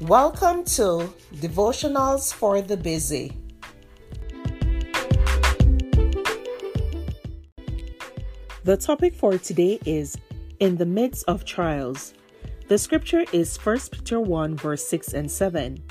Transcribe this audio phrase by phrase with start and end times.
[0.00, 3.36] Welcome to Devotionals for the Busy.
[8.64, 10.16] The topic for today is
[10.58, 12.14] In the Midst of Trials.
[12.68, 15.82] The scripture is 1 Peter 1, verse 6 and 7.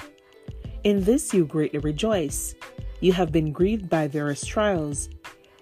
[0.85, 2.55] In this you greatly rejoice.
[3.01, 5.09] You have been grieved by various trials,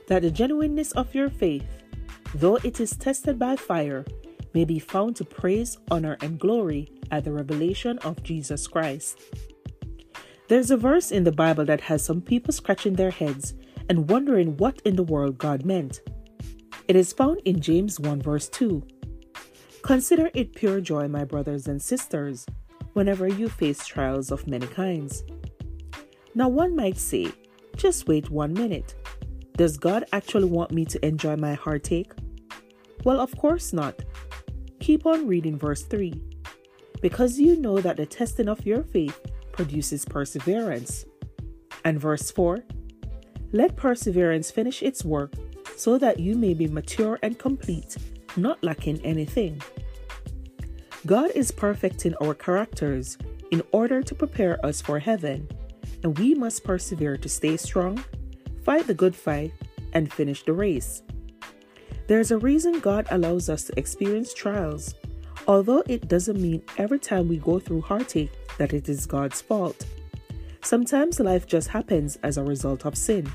[0.07, 1.67] that the genuineness of your faith,
[2.33, 4.05] though it is tested by fire,
[4.53, 9.19] may be found to praise, honor, and glory at the revelation of Jesus Christ.
[10.47, 13.53] There's a verse in the Bible that has some people scratching their heads
[13.89, 16.01] and wondering what in the world God meant.
[16.87, 18.81] It is found in James 1 verse 2.
[19.81, 22.45] Consider it pure joy, my brothers and sisters,
[22.93, 25.23] whenever you face trials of many kinds.
[26.33, 27.31] Now, one might say,
[27.75, 28.95] just wait one minute.
[29.55, 32.11] Does God actually want me to enjoy my heartache?
[33.03, 33.95] Well, of course not.
[34.79, 36.13] Keep on reading verse 3.
[37.01, 39.19] Because you know that the testing of your faith
[39.51, 41.05] produces perseverance.
[41.85, 42.63] And verse 4
[43.51, 45.33] Let perseverance finish its work
[45.75, 47.97] so that you may be mature and complete,
[48.35, 49.61] not lacking anything.
[51.05, 53.17] God is perfecting our characters
[53.51, 55.47] in order to prepare us for heaven,
[56.03, 58.03] and we must persevere to stay strong,
[58.63, 59.53] fight the good fight,
[59.93, 61.03] and finish the race.
[62.07, 64.95] There's a reason God allows us to experience trials,
[65.47, 69.85] although it doesn't mean every time we go through heartache that it is God's fault.
[70.61, 73.31] Sometimes life just happens as a result of sin.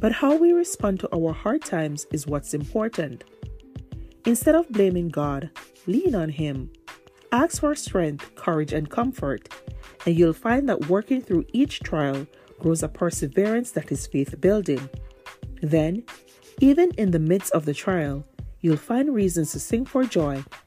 [0.00, 3.24] But how we respond to our hard times is what's important.
[4.24, 5.50] Instead of blaming God,
[5.86, 6.70] lean on Him.
[7.32, 9.48] Ask for strength, courage, and comfort,
[10.06, 12.26] and you'll find that working through each trial
[12.58, 14.88] grows a perseverance that is faith building.
[15.62, 16.04] Then,
[16.60, 18.24] even in the midst of the trial,
[18.60, 20.44] you'll find reasons to sing for joy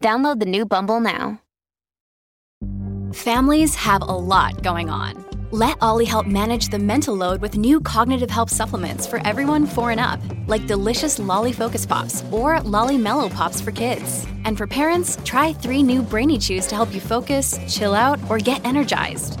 [0.00, 1.40] Download the new Bumble now.
[3.12, 5.24] Families have a lot going on.
[5.50, 9.90] Let OLLY help manage the mental load with new cognitive help supplements for everyone four
[9.90, 14.26] and up, like delicious Lolly Focus Pops or Lolly Mellow Pops for kids.
[14.44, 18.38] And for parents, try three new Brainy Chews to help you focus, chill out, or
[18.38, 19.40] get energized.